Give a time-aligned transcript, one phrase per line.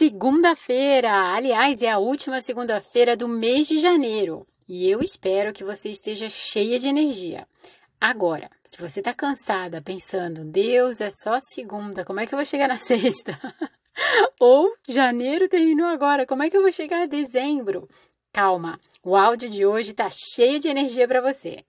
[0.00, 5.90] Segunda-feira, aliás, é a última segunda-feira do mês de janeiro e eu espero que você
[5.90, 7.46] esteja cheia de energia.
[8.00, 12.46] Agora, se você está cansada pensando, Deus, é só segunda, como é que eu vou
[12.46, 13.38] chegar na sexta?
[14.40, 17.86] Ou janeiro terminou agora, como é que eu vou chegar a dezembro?
[18.32, 21.62] Calma, o áudio de hoje está cheio de energia para você.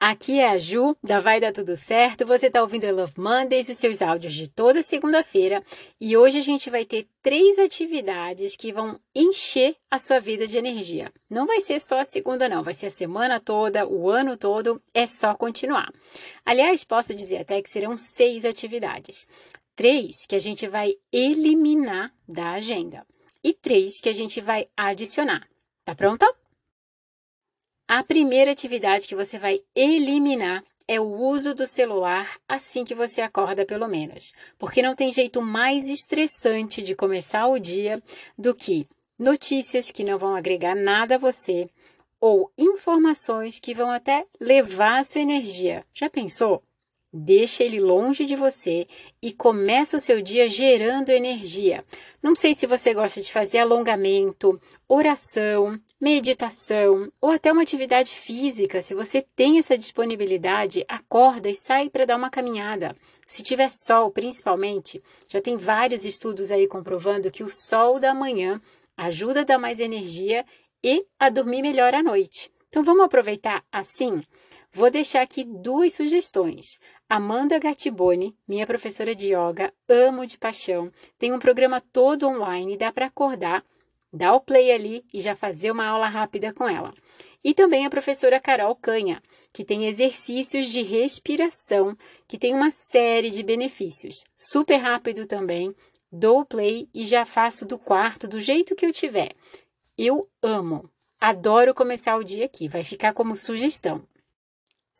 [0.00, 2.24] Aqui é a Ju, da Vai Dar Tudo Certo.
[2.24, 5.60] Você está ouvindo I Love Mondays, os seus áudios de toda segunda-feira.
[6.00, 10.56] E hoje a gente vai ter três atividades que vão encher a sua vida de
[10.56, 11.10] energia.
[11.28, 12.62] Não vai ser só a segunda, não.
[12.62, 14.80] Vai ser a semana toda, o ano todo.
[14.94, 15.92] É só continuar.
[16.46, 19.26] Aliás, posso dizer até que serão seis atividades.
[19.74, 23.04] Três que a gente vai eliminar da agenda.
[23.42, 25.44] E três que a gente vai adicionar.
[25.84, 26.37] Tá pronta?
[27.90, 33.22] A primeira atividade que você vai eliminar é o uso do celular assim que você
[33.22, 34.34] acorda, pelo menos.
[34.58, 37.98] Porque não tem jeito mais estressante de começar o dia
[38.36, 38.86] do que
[39.18, 41.66] notícias que não vão agregar nada a você
[42.20, 45.82] ou informações que vão até levar a sua energia.
[45.94, 46.62] Já pensou?
[47.10, 48.86] Deixa ele longe de você
[49.22, 51.82] e começa o seu dia gerando energia.
[52.22, 58.82] Não sei se você gosta de fazer alongamento, oração, meditação ou até uma atividade física.
[58.82, 62.94] Se você tem essa disponibilidade, acorda e sai para dar uma caminhada.
[63.26, 68.60] Se tiver sol, principalmente, já tem vários estudos aí comprovando que o sol da manhã
[68.98, 70.44] ajuda a dar mais energia
[70.84, 72.50] e a dormir melhor à noite.
[72.68, 74.22] Então vamos aproveitar assim?
[74.72, 76.78] Vou deixar aqui duas sugestões.
[77.08, 82.92] Amanda Gattiboni, minha professora de yoga, amo de paixão, tem um programa todo online, dá
[82.92, 83.64] para acordar,
[84.12, 86.92] dar o play ali e já fazer uma aula rápida com ela.
[87.42, 91.96] E também a professora Carol Canha, que tem exercícios de respiração,
[92.26, 94.24] que tem uma série de benefícios.
[94.36, 95.74] Super rápido também,
[96.12, 99.34] dou o play e já faço do quarto do jeito que eu tiver.
[99.96, 104.04] Eu amo, adoro começar o dia aqui, vai ficar como sugestão.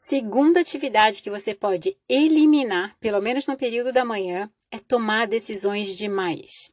[0.00, 5.98] Segunda atividade que você pode eliminar, pelo menos no período da manhã, é tomar decisões
[5.98, 6.70] demais.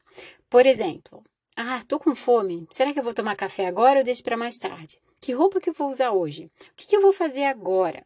[0.47, 1.23] Por exemplo,
[1.55, 2.67] ah, tô com fome.
[2.69, 5.01] Será que eu vou tomar café agora ou deixo para mais tarde?
[5.19, 6.45] Que roupa que eu vou usar hoje?
[6.45, 8.05] O que, que eu vou fazer agora?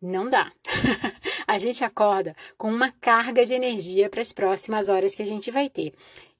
[0.00, 0.50] Não dá.
[1.46, 5.50] a gente acorda com uma carga de energia para as próximas horas que a gente
[5.50, 5.92] vai ter.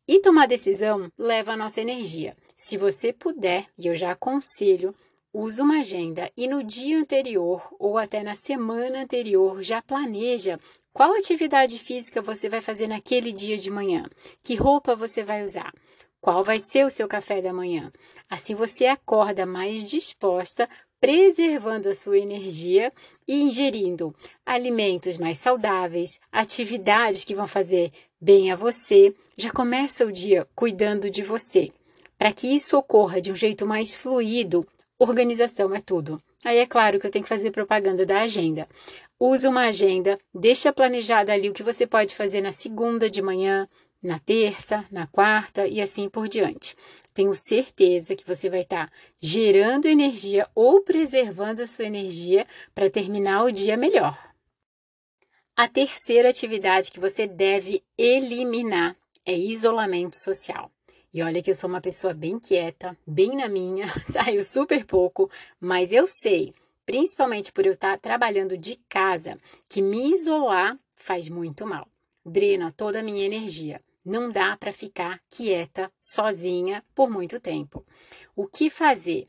[0.08, 2.34] E tomar decisão leva a nossa energia.
[2.56, 4.94] Se você puder, e eu já aconselho,
[5.36, 10.56] Use uma agenda e no dia anterior ou até na semana anterior já planeja
[10.92, 14.04] qual atividade física você vai fazer naquele dia de manhã,
[14.40, 15.74] que roupa você vai usar,
[16.20, 17.90] qual vai ser o seu café da manhã.
[18.30, 20.68] Assim você acorda mais disposta,
[21.00, 22.92] preservando a sua energia
[23.26, 24.14] e ingerindo
[24.46, 27.90] alimentos mais saudáveis, atividades que vão fazer
[28.20, 29.12] bem a você.
[29.36, 31.72] Já começa o dia cuidando de você.
[32.16, 34.64] Para que isso ocorra de um jeito mais fluido,
[34.98, 36.22] Organização é tudo.
[36.44, 38.68] Aí é claro que eu tenho que fazer propaganda da agenda.
[39.18, 43.68] Use uma agenda, deixa planejada ali o que você pode fazer na segunda de manhã,
[44.02, 46.76] na terça, na quarta e assim por diante.
[47.14, 53.44] Tenho certeza que você vai estar gerando energia ou preservando a sua energia para terminar
[53.44, 54.18] o dia melhor.
[55.56, 60.73] A terceira atividade que você deve eliminar é isolamento social.
[61.14, 65.30] E olha que eu sou uma pessoa bem quieta, bem na minha, saio super pouco,
[65.60, 66.52] mas eu sei,
[66.84, 69.38] principalmente por eu estar trabalhando de casa,
[69.68, 71.86] que me isolar faz muito mal.
[72.26, 73.80] Drena toda a minha energia.
[74.04, 77.86] Não dá para ficar quieta, sozinha por muito tempo.
[78.34, 79.28] O que fazer?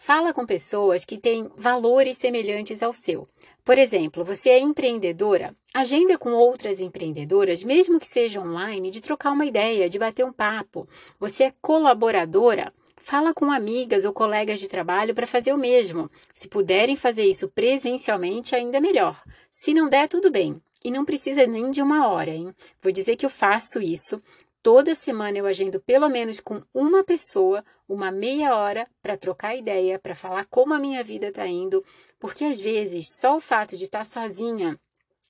[0.00, 3.26] Fala com pessoas que têm valores semelhantes ao seu.
[3.64, 5.54] Por exemplo, você é empreendedora?
[5.74, 10.32] Agenda com outras empreendedoras, mesmo que seja online, de trocar uma ideia, de bater um
[10.32, 10.88] papo.
[11.18, 12.72] Você é colaboradora?
[12.96, 16.08] Fala com amigas ou colegas de trabalho para fazer o mesmo.
[16.32, 19.20] Se puderem fazer isso presencialmente, ainda melhor.
[19.50, 20.62] Se não der, tudo bem.
[20.82, 22.54] E não precisa nem de uma hora, hein?
[22.80, 24.22] Vou dizer que eu faço isso.
[24.62, 29.98] Toda semana eu agendo pelo menos com uma pessoa, uma meia hora, para trocar ideia,
[29.98, 31.84] para falar como a minha vida está indo,
[32.18, 34.78] porque às vezes só o fato de estar sozinha,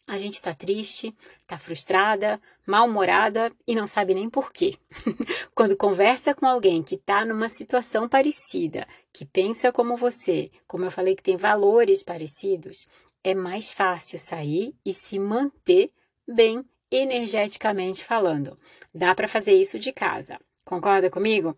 [0.09, 4.75] a gente está triste, está frustrada, mal-humorada e não sabe nem por quê.
[5.55, 10.91] Quando conversa com alguém que está numa situação parecida, que pensa como você, como eu
[10.91, 12.87] falei que tem valores parecidos,
[13.23, 15.93] é mais fácil sair e se manter
[16.27, 18.59] bem energeticamente falando.
[18.95, 20.39] Dá para fazer isso de casa.
[20.65, 21.57] Concorda comigo?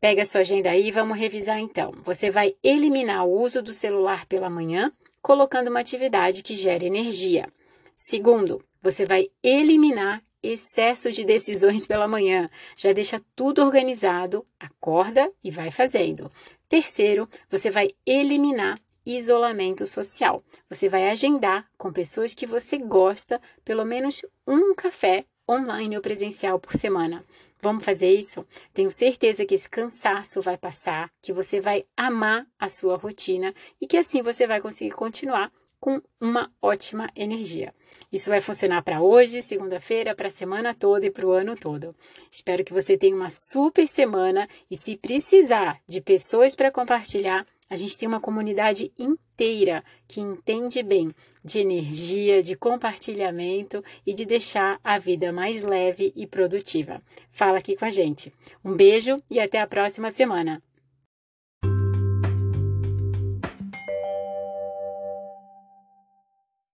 [0.00, 1.92] Pega sua agenda aí e vamos revisar então.
[2.04, 7.48] Você vai eliminar o uso do celular pela manhã, colocando uma atividade que gera energia.
[7.94, 12.48] Segundo, você vai eliminar excesso de decisões pela manhã.
[12.76, 16.30] Já deixa tudo organizado, acorda e vai fazendo.
[16.68, 20.42] Terceiro, você vai eliminar isolamento social.
[20.68, 26.58] Você vai agendar com pessoas que você gosta pelo menos um café online ou presencial
[26.58, 27.24] por semana.
[27.60, 28.46] Vamos fazer isso?
[28.74, 33.86] Tenho certeza que esse cansaço vai passar, que você vai amar a sua rotina e
[33.86, 35.50] que assim você vai conseguir continuar
[35.80, 37.72] com uma ótima energia.
[38.12, 41.94] Isso vai funcionar para hoje, segunda-feira, para a semana toda e para o ano todo.
[42.30, 47.76] Espero que você tenha uma super semana e se precisar de pessoas para compartilhar, a
[47.76, 51.14] gente tem uma comunidade inteira que entende bem
[51.44, 57.02] de energia, de compartilhamento e de deixar a vida mais leve e produtiva.
[57.30, 58.32] Fala aqui com a gente.
[58.64, 60.62] Um beijo e até a próxima semana.